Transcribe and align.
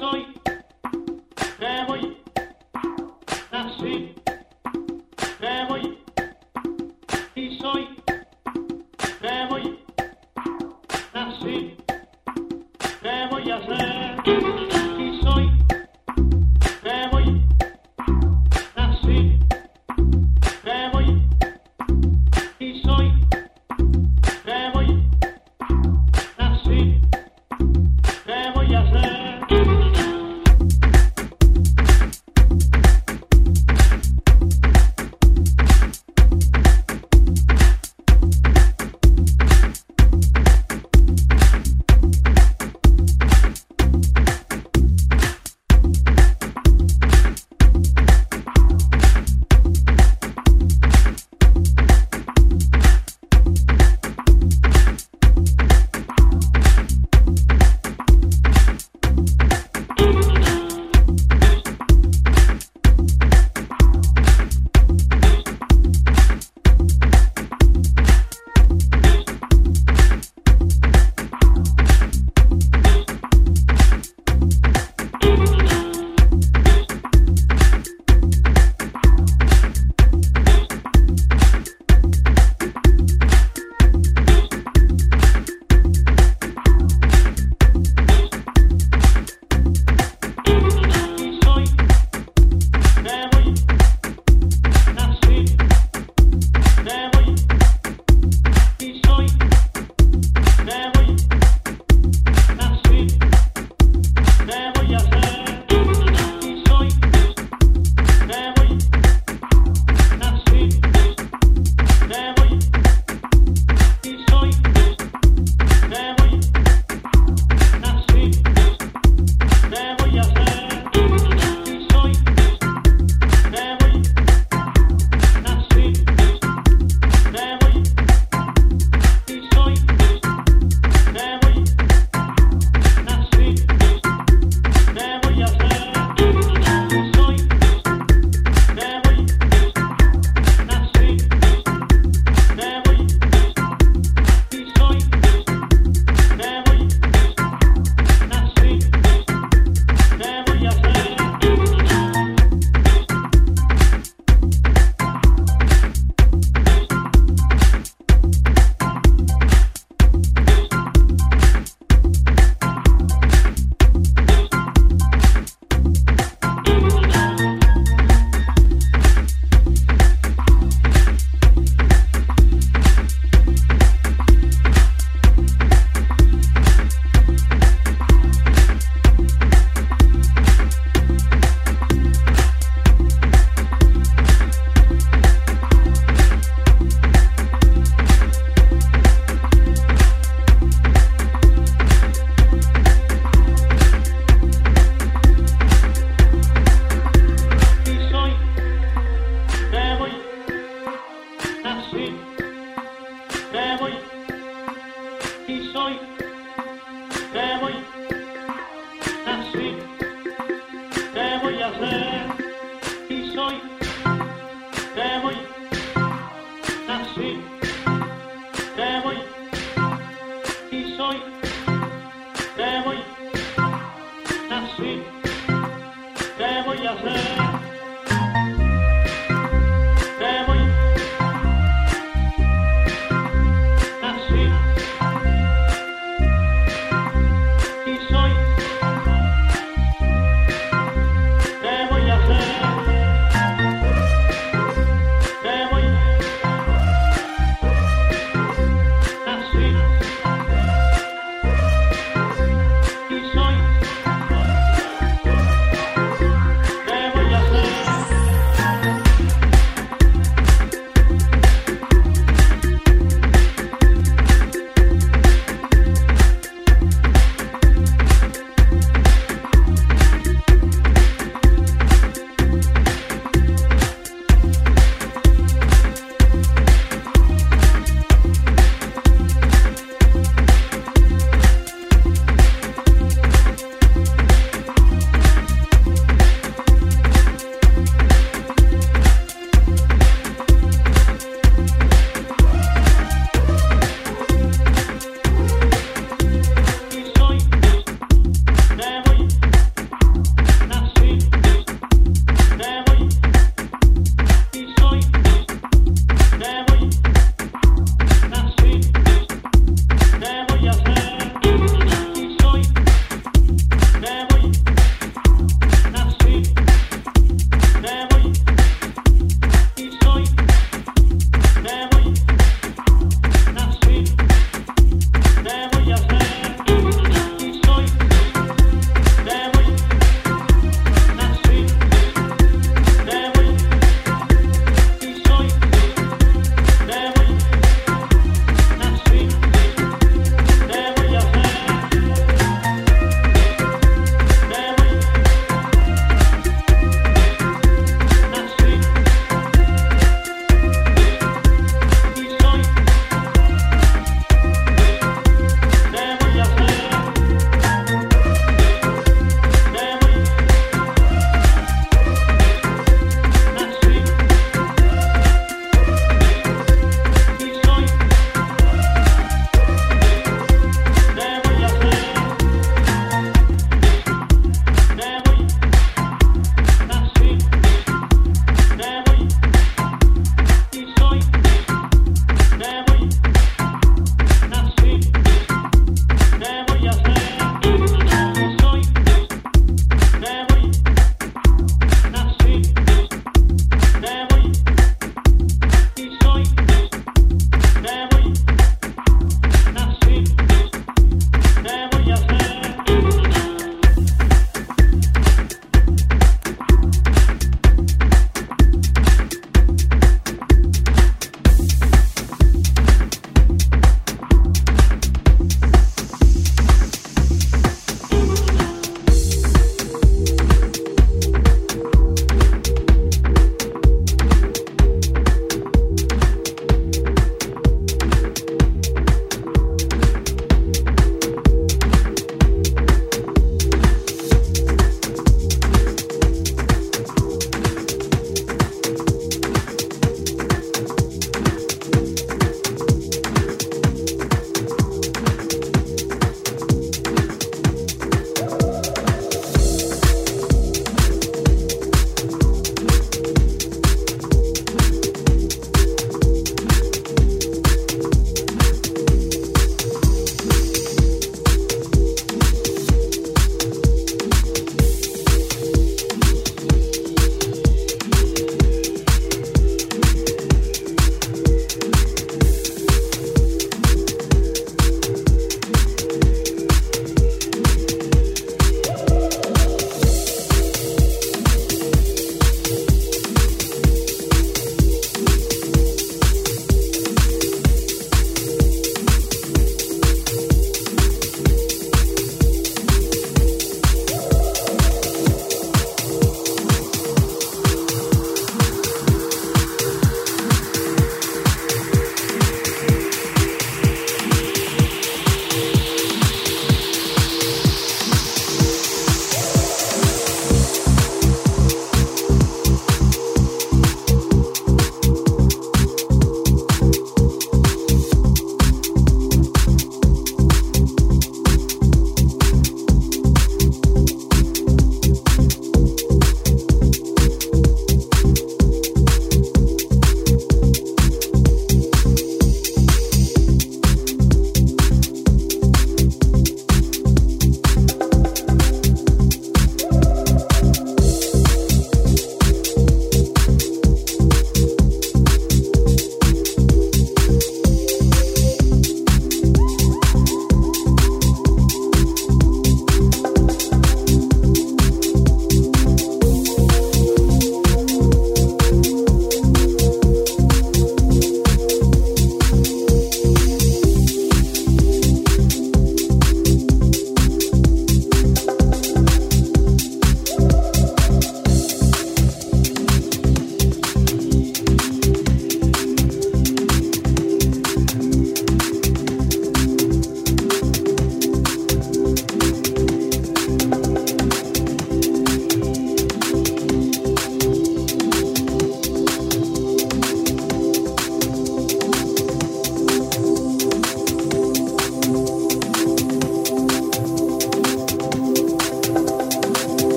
voy 0.00 0.26
a 3.50 4.17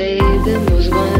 fade 0.00 0.46
in 0.48 0.64
those 0.64 0.88
ones. 0.88 1.19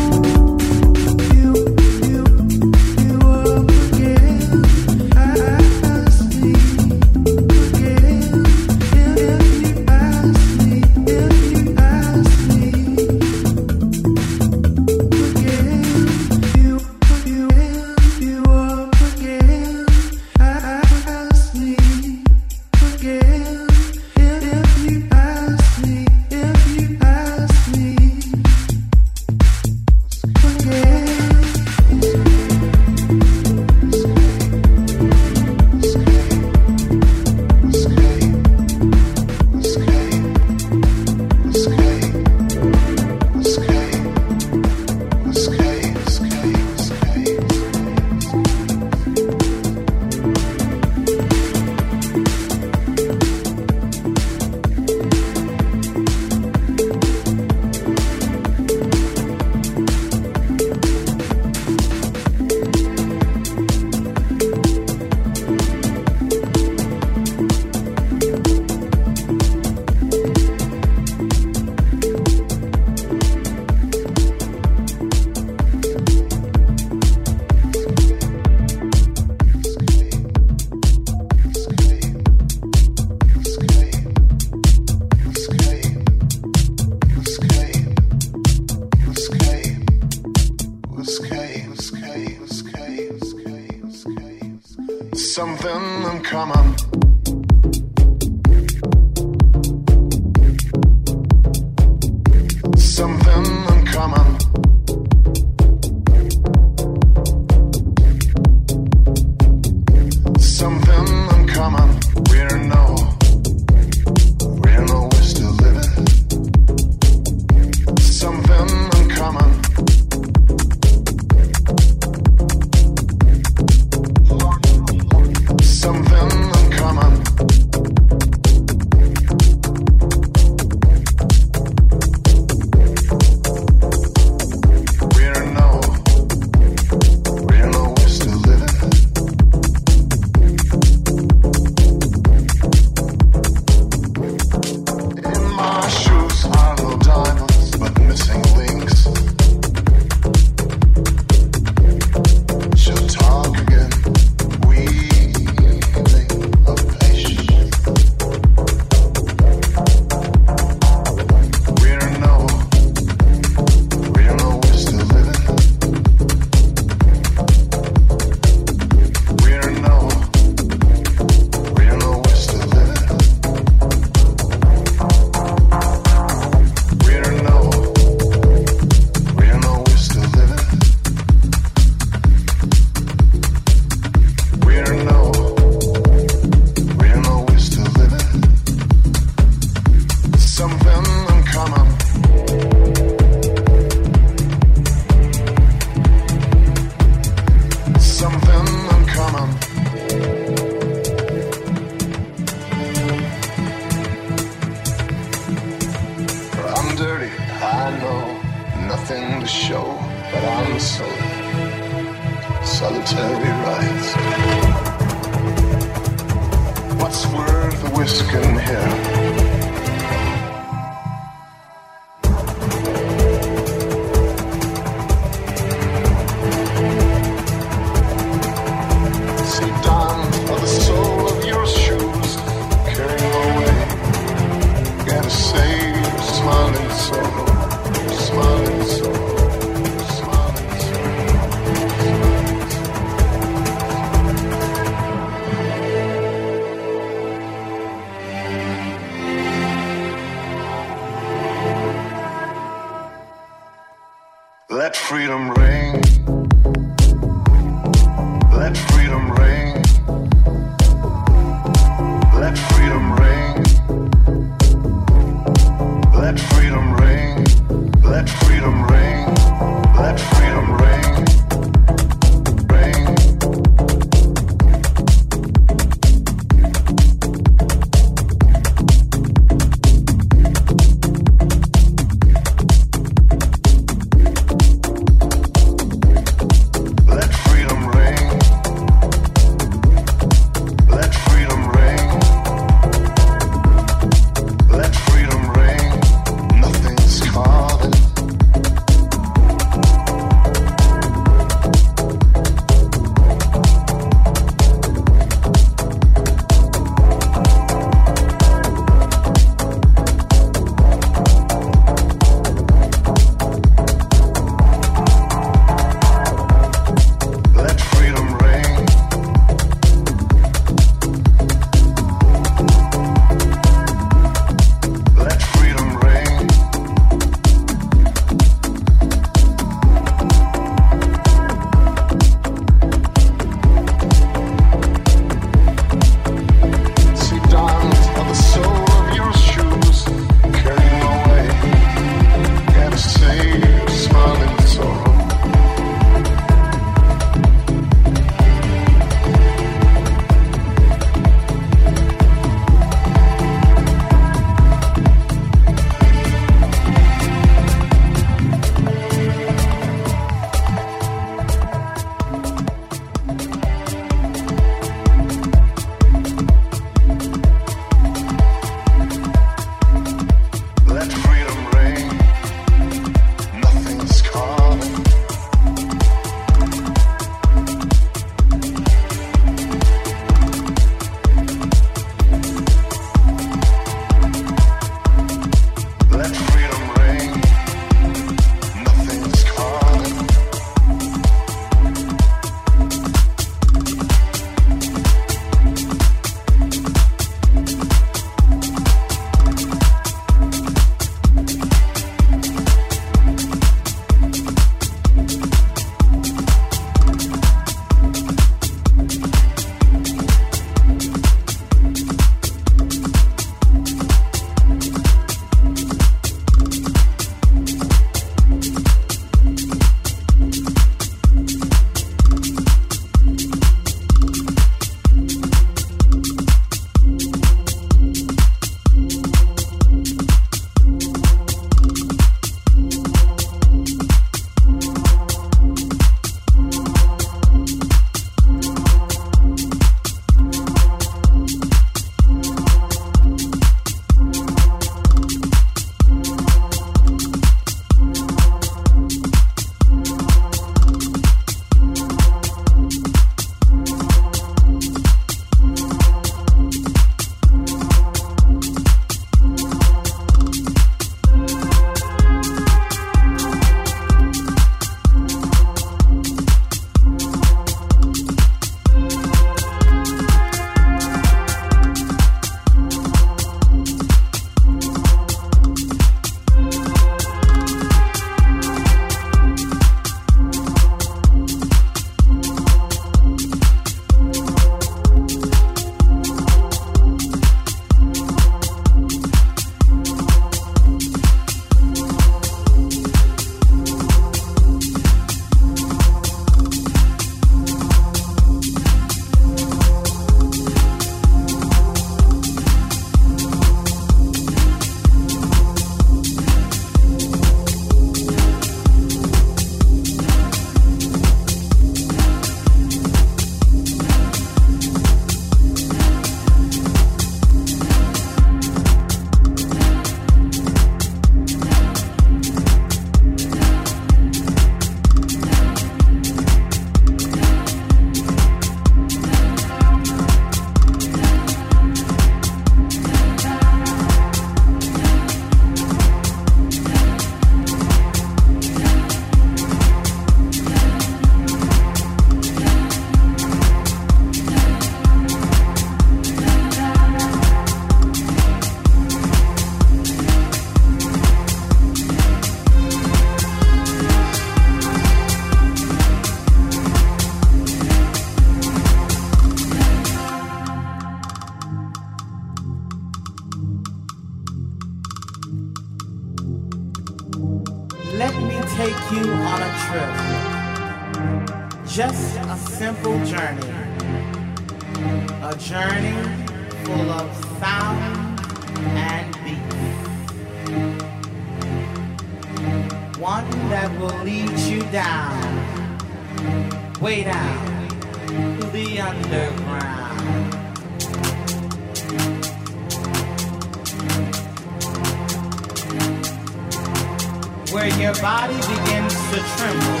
Where 597.76 598.00
your 598.00 598.14
body 598.22 598.54
begins 598.54 599.12
to 599.28 599.38
tremble 599.58 600.00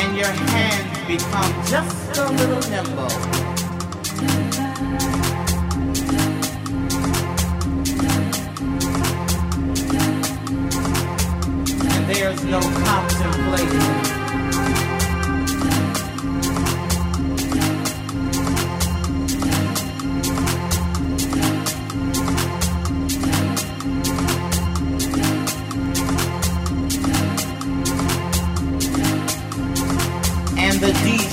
and 0.00 0.14
your 0.18 0.26
hands 0.26 0.98
become 1.06 1.50
just 1.64 2.18
a 2.18 2.28
little 2.28 2.60
nimble. 2.70 3.08
And 11.90 12.06
there's 12.06 12.44
no 12.44 12.60
contemplation. 12.60 14.21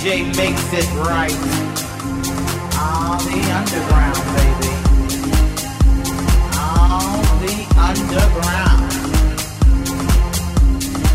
Makes 0.10 0.73
it 0.73 0.90
right. 1.06 1.31
All 2.80 3.19
the 3.19 3.40
underground, 3.53 4.18
baby. 4.34 4.73
All 6.57 7.22
the 7.45 7.56
underground. 7.77 8.91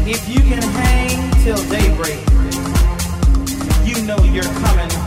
If 0.08 0.28
you 0.28 0.40
can 0.42 0.62
hang 0.62 1.30
till 1.42 1.60
daybreak, 1.68 2.20
you 3.84 4.06
know 4.06 4.22
you're 4.32 4.44
coming. 4.44 5.04